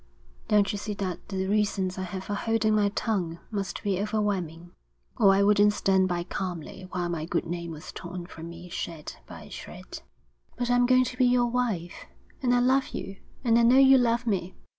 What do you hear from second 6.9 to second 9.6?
my good name was torn from me shred by